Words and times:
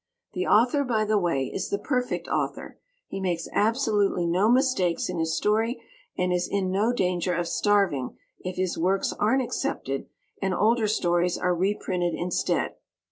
The 0.33 0.47
author, 0.47 0.83
by 0.83 1.05
the 1.05 1.19
way, 1.19 1.45
is 1.45 1.69
the 1.69 1.77
perfect 1.77 2.27
author; 2.27 2.79
he 3.05 3.19
makes 3.21 3.47
absolutely 3.53 4.25
no 4.25 4.49
mistakes 4.49 5.09
in 5.09 5.19
his 5.19 5.37
story, 5.37 5.79
and 6.17 6.33
is 6.33 6.47
in 6.47 6.71
no 6.71 6.91
danger 6.91 7.35
of 7.35 7.47
starving 7.47 8.17
if 8.39 8.55
his 8.55 8.79
works 8.79 9.13
aren't 9.13 9.43
accepted 9.43 10.07
and 10.41 10.55
older 10.55 10.87
stories 10.87 11.37
are 11.37 11.53
reprinted 11.53 12.15
instead. 12.15 12.73